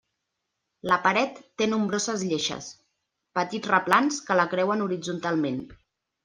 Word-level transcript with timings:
La 0.91 0.95
paret 1.01 1.35
té 1.61 1.67
nombroses 1.73 2.23
lleixes, 2.29 2.69
petits 3.41 3.71
replans, 3.73 4.19
que 4.31 4.39
la 4.41 4.47
creuen 4.55 4.83
horitzontalment. 4.87 5.63